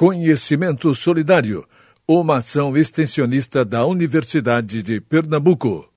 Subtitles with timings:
[0.00, 1.62] Conhecimento Solidário,
[2.08, 5.90] uma ação extensionista da Universidade de Pernambuco.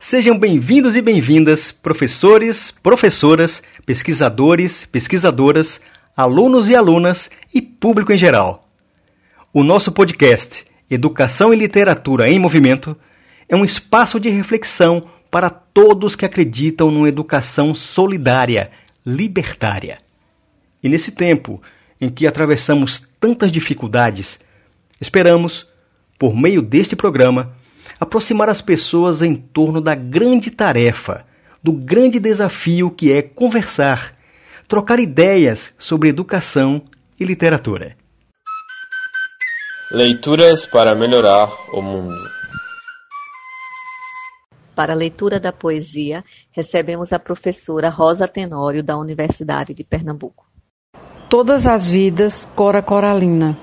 [0.00, 5.80] Sejam bem-vindos e bem-vindas, professores, professoras, pesquisadores, pesquisadoras,
[6.16, 8.68] alunos e alunas e público em geral.
[9.54, 12.96] O nosso podcast Educação e Literatura em Movimento
[13.48, 15.00] é um espaço de reflexão
[15.30, 18.72] para todos que acreditam numa educação solidária,
[19.06, 20.00] libertária.
[20.82, 21.62] E nesse tempo
[22.00, 24.38] em que atravessamos tantas dificuldades,
[25.00, 25.66] esperamos,
[26.18, 27.54] por meio deste programa,
[27.98, 31.24] aproximar as pessoas em torno da grande tarefa,
[31.62, 34.14] do grande desafio que é conversar,
[34.66, 36.82] trocar ideias sobre educação
[37.18, 37.96] e literatura.
[39.90, 42.28] Leituras para melhorar o mundo.
[44.74, 50.47] Para a leitura da poesia, recebemos a professora Rosa Tenório, da Universidade de Pernambuco.
[51.28, 53.54] Todas as vidas, Cora Coralina.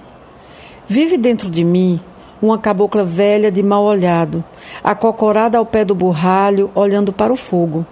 [0.87, 1.99] Vive dentro de mim
[2.39, 4.43] uma cabocla velha de mal olhado,
[4.83, 7.83] acocorada ao pé do burralho, olhando para o fogo.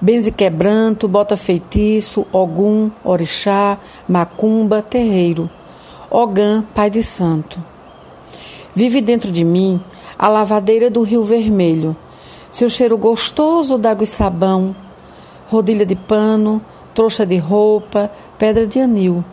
[0.00, 5.48] Benze quebranto, bota feitiço, ogum, orixá, macumba, terreiro.
[6.10, 7.62] Ogã, pai de santo.
[8.74, 9.80] Vive dentro de mim
[10.18, 11.96] a lavadeira do Rio Vermelho,
[12.50, 14.74] seu cheiro gostoso d'água e sabão,
[15.50, 16.60] rodilha de pano,
[16.94, 19.24] trouxa de roupa, pedra de anil,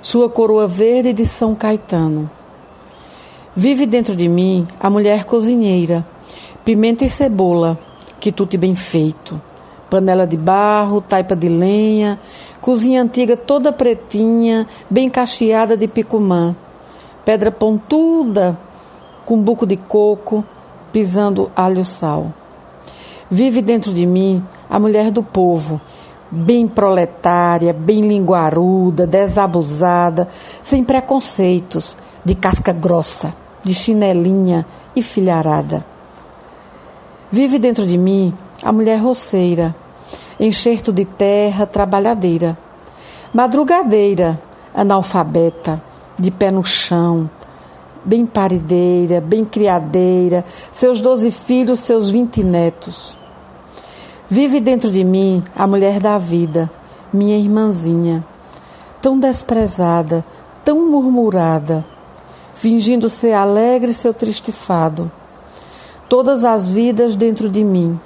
[0.00, 2.30] sua coroa verde de São Caetano.
[3.54, 6.06] Vive dentro de mim a mulher cozinheira,
[6.64, 7.78] pimenta e cebola,
[8.20, 9.40] quitute bem feito,
[9.90, 12.18] panela de barro, taipa de lenha,
[12.60, 16.54] cozinha antiga toda pretinha, bem cacheada de picumã,
[17.24, 18.56] pedra pontuda,
[19.26, 20.44] com buco de coco,
[20.92, 22.32] pisando alho sal.
[23.30, 25.80] Vive dentro de mim a mulher do povo,
[26.28, 30.26] bem proletária, bem linguaruda, desabusada,
[30.60, 35.84] sem preconceitos, de casca grossa, de chinelinha e filharada.
[37.30, 39.76] Vive dentro de mim a mulher roceira,
[40.40, 42.58] enxerto de terra, trabalhadeira,
[43.32, 44.42] madrugadeira,
[44.74, 45.80] analfabeta,
[46.18, 47.30] de pé no chão,
[48.04, 53.19] bem parideira, bem criadeira, seus doze filhos, seus vinte netos.
[54.30, 56.70] Vive dentro de mim a mulher da vida,
[57.12, 58.24] minha irmãzinha,
[59.02, 60.24] tão desprezada,
[60.64, 61.84] tão murmurada,
[62.54, 65.10] fingindo ser alegre seu triste fado.
[66.08, 67.98] Todas as vidas dentro de mim.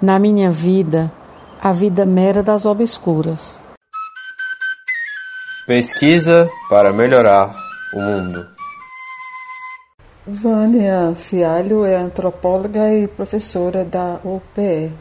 [0.00, 1.12] Na minha vida,
[1.60, 3.62] a vida mera das obscuras.
[5.66, 7.54] Pesquisa para melhorar
[7.94, 8.46] o mundo.
[10.24, 14.92] Vânia Fialho é antropóloga e professora da UPE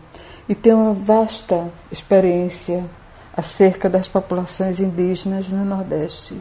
[0.49, 2.83] e tem uma vasta experiência
[3.31, 6.35] acerca das populações indígenas no Nordeste.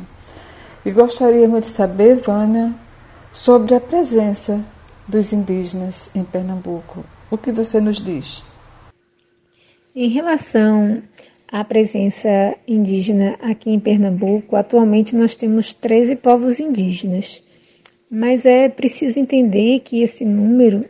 [0.82, 2.72] E gostaríamos de saber, Vânia,
[3.30, 4.64] sobre a presença
[5.06, 7.04] dos indígenas em Pernambuco.
[7.30, 8.42] O que você nos diz?
[9.94, 11.02] Em relação
[11.52, 17.42] à presença indígena aqui em Pernambuco, atualmente nós temos 13 povos indígenas.
[18.10, 20.84] Mas é preciso entender que esse número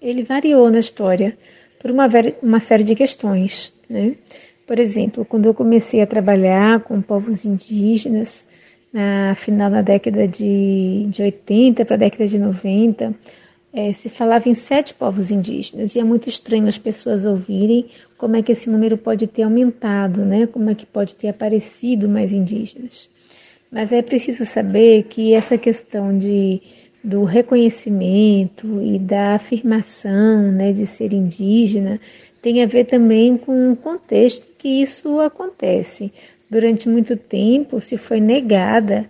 [0.00, 1.36] ele variou na história
[1.80, 2.08] por uma,
[2.42, 3.72] uma série de questões.
[3.88, 4.14] Né?
[4.66, 8.44] Por exemplo, quando eu comecei a trabalhar com povos indígenas,
[8.92, 13.14] na final da década de, de 80 para a década de 90,
[13.72, 18.36] é, se falava em sete povos indígenas e é muito estranho as pessoas ouvirem como
[18.36, 20.46] é que esse número pode ter aumentado, né?
[20.46, 23.10] como é que pode ter aparecido mais indígenas.
[23.70, 26.60] Mas é preciso saber que essa questão de,
[27.04, 32.00] do reconhecimento e da afirmação né, de ser indígena
[32.40, 36.12] tem a ver também com o contexto que isso acontece.
[36.48, 39.08] Durante muito tempo se foi negada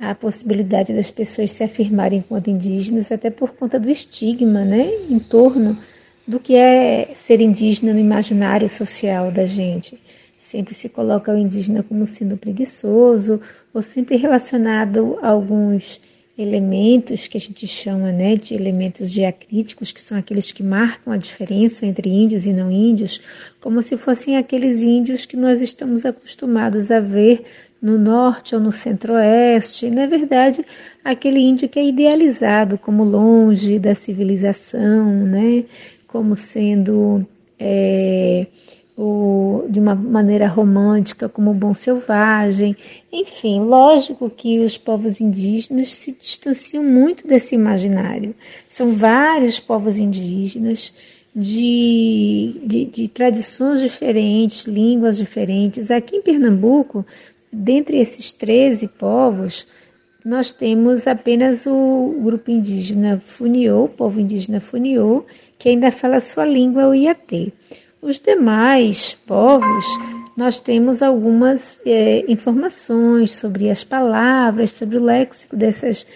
[0.00, 5.18] a possibilidade das pessoas se afirmarem enquanto indígenas, até por conta do estigma né, em
[5.18, 5.76] torno
[6.26, 9.98] do que é ser indígena no imaginário social da gente.
[10.48, 13.38] Sempre se coloca o indígena como sendo preguiçoso
[13.74, 16.00] ou sempre relacionado a alguns
[16.38, 21.18] elementos que a gente chama né, de elementos diacríticos, que são aqueles que marcam a
[21.18, 23.20] diferença entre índios e não índios,
[23.60, 27.44] como se fossem aqueles índios que nós estamos acostumados a ver
[27.82, 29.90] no norte ou no centro-oeste.
[29.90, 30.64] Na verdade,
[31.04, 35.64] aquele índio que é idealizado como longe da civilização, né,
[36.06, 37.26] como sendo.
[37.60, 38.46] É,
[39.00, 42.76] o, de uma maneira romântica, como o bom selvagem.
[43.12, 48.34] Enfim, lógico que os povos indígenas se distanciam muito desse imaginário.
[48.68, 55.92] São vários povos indígenas de, de, de tradições diferentes, línguas diferentes.
[55.92, 57.06] Aqui em Pernambuco,
[57.52, 59.64] dentre esses 13 povos,
[60.24, 65.24] nós temos apenas o grupo indígena Funiô, povo indígena Funiô,
[65.56, 67.52] que ainda fala sua língua, o Iatê.
[68.00, 69.84] Os demais povos,
[70.36, 76.06] nós temos algumas é, informações sobre as palavras, sobre o léxico dessas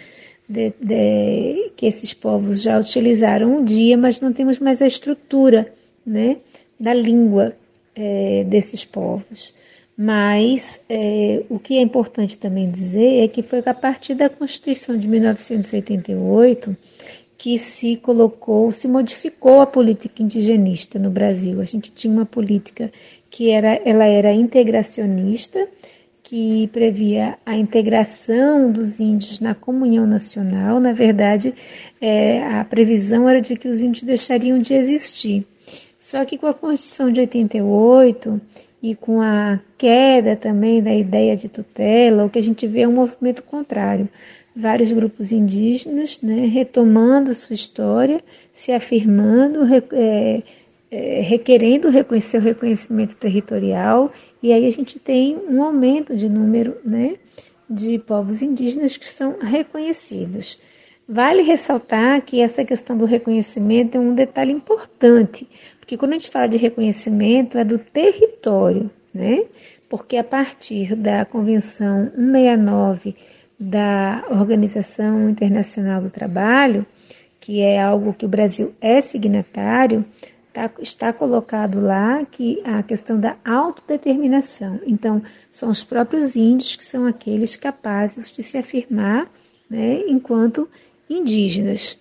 [0.49, 5.73] de, de, que esses povos já utilizaram um dia, mas não temos mais a estrutura
[6.06, 6.37] né,
[6.79, 7.55] da língua
[7.96, 9.55] é, desses povos.
[9.96, 14.96] Mas é, o que é importante também dizer é que foi a partir da Constituição
[14.96, 16.76] de 1988
[17.43, 21.61] que se colocou, se modificou a política indigenista no Brasil.
[21.61, 22.89] A gente tinha uma política
[23.29, 25.67] que era, ela era integracionista,
[26.23, 30.79] que previa a integração dos índios na comunhão nacional.
[30.79, 31.53] Na verdade,
[32.00, 35.44] é, a previsão era de que os índios deixariam de existir.
[35.99, 38.41] Só que com a Constituição de 88
[38.81, 42.89] e com a queda também da ideia de tutela, o que a gente vê é
[42.89, 44.09] um movimento contrário.
[44.54, 48.22] Vários grupos indígenas né, retomando sua história,
[48.52, 49.60] se afirmando,
[49.93, 50.43] é,
[50.90, 54.12] é, requerendo reconhecer o reconhecimento territorial,
[54.43, 57.16] e aí a gente tem um aumento de número né,
[57.69, 60.58] de povos indígenas que são reconhecidos.
[61.08, 65.48] Vale ressaltar que essa questão do reconhecimento é um detalhe importante,
[65.81, 69.44] porque quando a gente fala de reconhecimento, é do território, né?
[69.88, 73.16] Porque a partir da Convenção 169
[73.62, 76.85] da Organização Internacional do Trabalho,
[77.38, 80.05] que é algo que o Brasil é signatário,
[80.53, 84.81] tá, está colocado lá que a questão da autodeterminação.
[84.85, 89.31] Então, são os próprios índios que são aqueles capazes de se afirmar
[89.70, 90.69] né, enquanto
[91.08, 91.97] indígenas.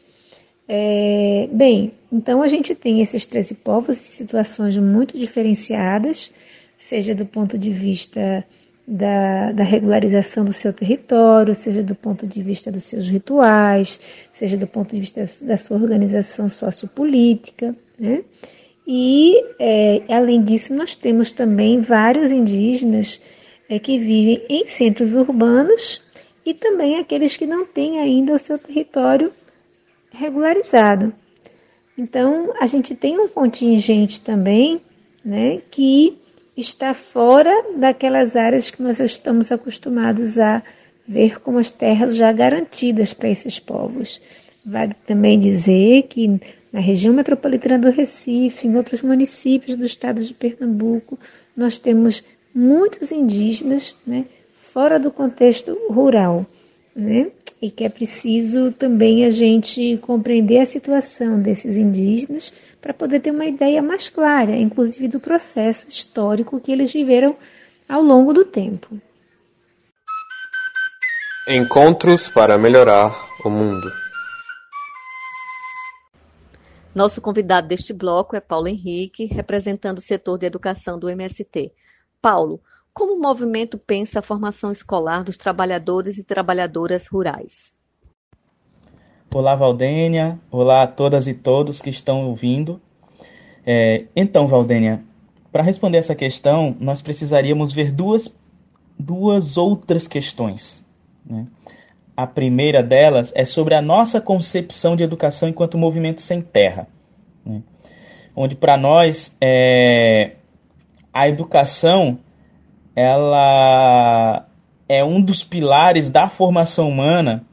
[0.68, 6.32] É, bem, então a gente tem esses 13 povos em situações muito diferenciadas,
[6.78, 8.44] seja do ponto de vista
[8.92, 13.98] da, da, regularização do seu território, seja do ponto de vista dos seus rituais,
[14.34, 17.74] seja do ponto de vista da sua organização sociopolítica.
[17.98, 18.22] Né?
[18.86, 23.22] E, é, além disso, nós temos também vários indígenas
[23.70, 26.02] é, que vivem em centros urbanos
[26.46, 29.32] e também aqueles que não têm ainda o seu território
[30.12, 31.14] regularizado.
[31.98, 34.82] Então, a gente tem um contingente também
[35.24, 36.18] né, que
[36.56, 40.62] está fora daquelas áreas que nós estamos acostumados a
[41.08, 44.22] ver como as terras já garantidas para esses povos.
[44.66, 46.40] Vale também dizer que
[46.72, 51.20] na região metropolitana do Recife, em outros municípios do estado de Pernambuco,
[51.56, 52.24] nós temos
[52.54, 54.26] muitos indígenas né,
[54.56, 56.46] fora do contexto rural.
[56.96, 57.32] Né?
[57.62, 63.30] E que é preciso também a gente compreender a situação desses indígenas para poder ter
[63.30, 67.38] uma ideia mais clara, inclusive do processo histórico que eles viveram
[67.88, 69.00] ao longo do tempo.
[71.48, 73.16] Encontros para melhorar
[73.46, 73.92] o mundo.
[76.94, 81.72] Nosso convidado deste bloco é Paulo Henrique, representando o setor de educação do MST.
[82.22, 82.60] Paulo,
[82.94, 87.74] como o movimento pensa a formação escolar dos trabalhadores e trabalhadoras rurais?
[89.34, 90.38] Olá, Valdênia.
[90.52, 92.82] Olá a todas e todos que estão ouvindo.
[93.66, 95.04] É, então, Valdênia,
[95.52, 98.36] para responder essa questão, nós precisaríamos ver duas,
[99.00, 100.86] duas outras questões.
[101.26, 101.48] Né?
[102.16, 106.88] A primeira delas é sobre a nossa concepção de educação enquanto movimento sem terra.
[107.46, 107.64] Né?
[108.36, 110.36] Onde, para nós, é,
[111.14, 112.20] a educação
[112.96, 114.48] ela
[114.88, 117.46] é um dos pilares da formação humana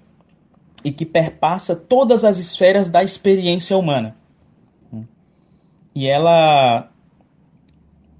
[0.84, 4.16] e que perpassa todas as esferas da experiência humana.
[5.94, 6.90] E ela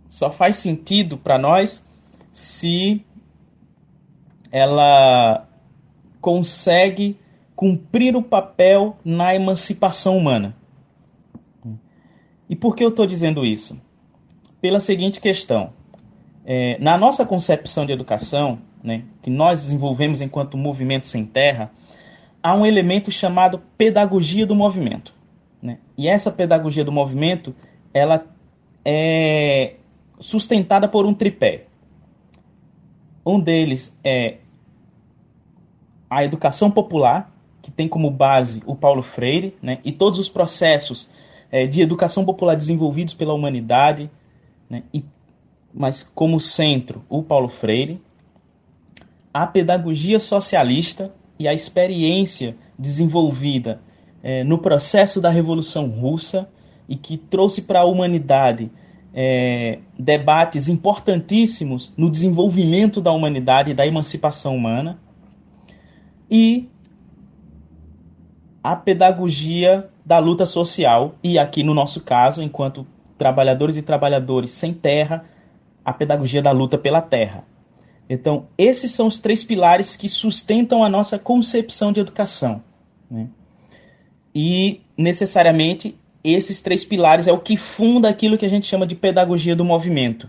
[0.09, 1.87] só faz sentido para nós
[2.33, 3.05] se
[4.51, 5.47] ela
[6.21, 7.19] consegue
[7.55, 10.57] cumprir o papel na emancipação humana.
[12.49, 13.81] E por que eu estou dizendo isso?
[14.61, 15.73] Pela seguinte questão:
[16.51, 21.71] é, na nossa concepção de educação, né, que nós desenvolvemos enquanto movimento sem terra,
[22.43, 25.13] há um elemento chamado pedagogia do movimento.
[25.61, 25.77] Né?
[25.99, 27.55] E essa pedagogia do movimento
[27.93, 28.27] ela
[28.83, 29.75] é
[30.19, 31.67] sustentada por um tripé.
[33.27, 34.39] Um deles é
[36.09, 41.11] a educação popular, que tem como base o Paulo Freire, né, e todos os processos
[41.53, 44.11] é, de educação popular desenvolvidos pela humanidade,
[44.71, 45.05] né, e
[45.73, 48.01] mas como centro o Paulo Freire,
[49.33, 53.81] a pedagogia socialista e a experiência desenvolvida
[54.23, 56.49] é, no processo da Revolução Russa
[56.89, 58.71] e que trouxe para a humanidade
[59.15, 64.99] é, debates importantíssimos no desenvolvimento da humanidade e da emancipação humana.
[66.31, 66.69] E
[68.63, 74.73] a pedagogia da luta social, e aqui no nosso caso, enquanto trabalhadores e trabalhadores sem
[74.73, 75.25] terra,
[75.89, 77.45] a pedagogia da luta pela terra.
[78.11, 82.63] Então, esses são os três pilares que sustentam a nossa concepção de educação.
[83.11, 83.29] Né?
[84.35, 88.95] E, necessariamente, esses três pilares é o que funda aquilo que a gente chama de
[88.95, 90.29] pedagogia do movimento.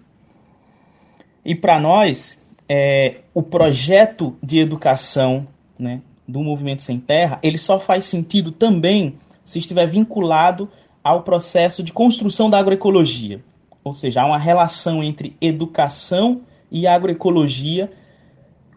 [1.43, 5.45] E para nós, é, o projeto de educação
[5.77, 10.69] né, do Movimento Sem Terra, ele só faz sentido também se estiver vinculado
[11.03, 13.43] ao processo de construção da agroecologia.
[13.83, 17.91] Ou seja, há uma relação entre educação e agroecologia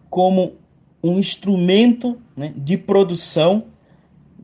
[0.09, 0.53] como
[1.03, 3.63] um instrumento né, de produção,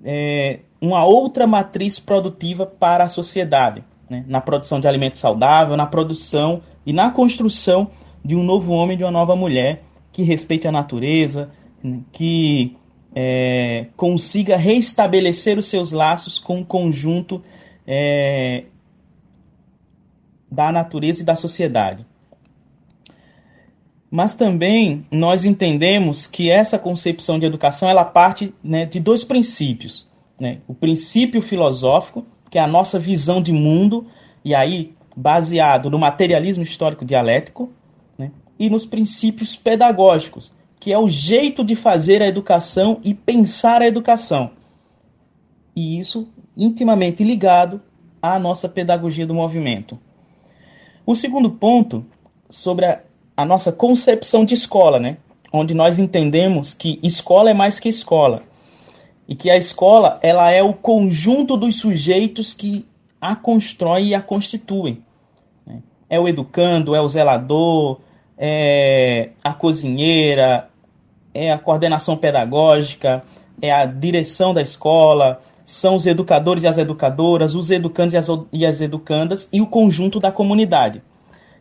[0.03, 5.85] é, uma outra matriz produtiva para a sociedade, né, na produção de alimento saudável, na
[5.85, 7.89] produção e na construção
[8.23, 11.49] de um novo homem, de uma nova mulher que respeite a natureza,
[11.81, 12.75] né, que
[13.15, 17.41] é, consiga restabelecer os seus laços com o conjunto
[17.87, 18.65] é,
[20.51, 22.05] da natureza e da sociedade.
[24.09, 30.09] Mas também nós entendemos que essa concepção de educação ela parte né, de dois princípios.
[30.39, 30.59] Né?
[30.67, 34.07] O princípio filosófico, que é a nossa visão de mundo,
[34.43, 37.71] e aí baseado no materialismo histórico dialético,
[38.17, 38.31] né?
[38.57, 43.87] e nos princípios pedagógicos, que é o jeito de fazer a educação e pensar a
[43.87, 44.51] educação.
[45.75, 47.81] E isso intimamente ligado
[48.21, 49.99] à nossa pedagogia do movimento.
[51.09, 52.05] O segundo ponto,
[52.49, 52.99] sobre a
[53.39, 55.15] a nossa concepção de escola, né?
[55.53, 58.43] Onde nós entendemos que escola é mais que escola.
[59.29, 62.85] E que a escola, ela é o conjunto dos sujeitos que
[63.21, 65.01] a constroem e a constituem.
[65.65, 65.81] Né?
[66.09, 68.01] É o educando, é o zelador,
[68.37, 70.67] é a cozinheira,
[71.33, 73.23] é a coordenação pedagógica,
[73.61, 78.27] é a direção da escola, são os educadores e as educadoras, os educandos e as,
[78.51, 81.03] e as educandas e o conjunto da comunidade.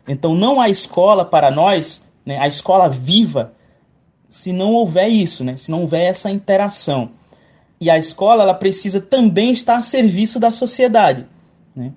[0.07, 3.53] Então não há escola para nós, né, a escola viva,
[4.27, 7.11] se não houver isso, né, se não houver essa interação.
[7.79, 11.27] E a escola ela precisa também estar a serviço da sociedade.
[11.75, 11.93] Né?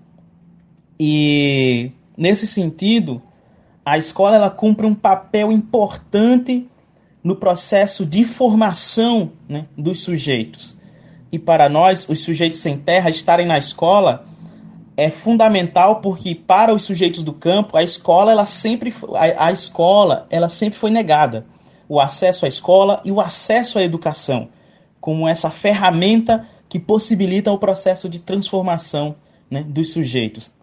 [1.01, 3.23] E nesse sentido,
[3.83, 6.69] a escola ela cumpre um papel importante
[7.25, 10.82] no processo de formação né, dos sujeitos.
[11.33, 14.27] E para nós, os sujeitos sem terra, estarem na escola
[14.97, 20.27] é fundamental porque para os sujeitos do campo a escola ela sempre a, a, escola
[20.31, 21.47] ela sempre foi negada
[21.89, 24.49] o acesso à escola e o acesso à educação
[25.01, 29.17] como essa ferramenta que possibilita o processo de transformação
[29.51, 30.55] né, dos sujeitos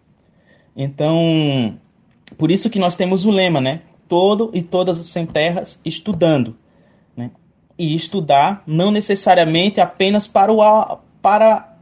[0.76, 1.76] então
[2.38, 6.56] por isso que nós temos o lema né todo e todas as sem terras estudando
[7.16, 7.32] né?
[7.80, 11.76] E estudar não necessariamente apenas para o para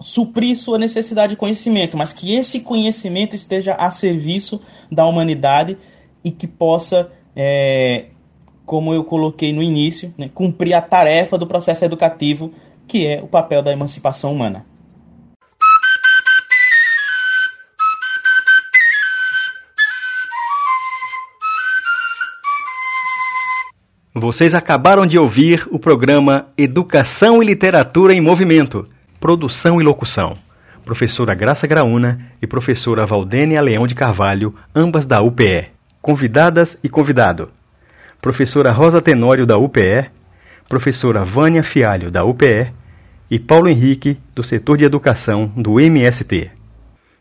[0.00, 5.78] suprir sua necessidade de conhecimento, mas que esse conhecimento esteja a serviço da humanidade
[6.24, 8.06] e que possa, é,
[8.66, 12.52] como eu coloquei no início, né, cumprir a tarefa do processo educativo,
[12.88, 14.66] que é o papel da emancipação humana.
[24.34, 28.84] Vocês acabaram de ouvir o programa Educação e Literatura em Movimento
[29.20, 30.36] Produção e locução:
[30.84, 35.68] Professora Graça Graúna e Professora Valdênia Leão de Carvalho, ambas da UPE.
[36.02, 37.48] Convidadas e convidado:
[38.20, 40.10] Professora Rosa Tenório da UPE,
[40.68, 42.72] Professora Vânia Fialho da UPE
[43.30, 46.50] e Paulo Henrique do setor de educação do MST.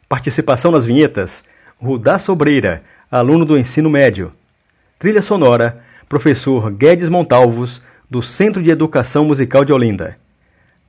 [0.10, 1.44] Participação nas vinhetas:
[1.78, 4.32] Rudá Sobreira, aluno do ensino médio.
[4.98, 10.18] Trilha sonora: Professor Guedes Montalvos, do Centro de Educação Musical de Olinda.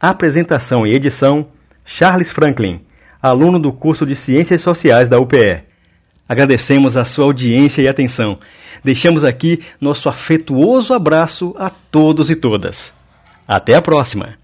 [0.01, 1.49] Apresentação e edição:
[1.85, 2.81] Charles Franklin,
[3.23, 5.63] aluno do curso de Ciências Sociais da UPE.
[6.29, 8.39] Agradecemos a sua audiência e atenção.
[8.83, 12.93] Deixamos aqui nosso afetuoso abraço a todos e todas.
[13.47, 14.44] Até a próxima!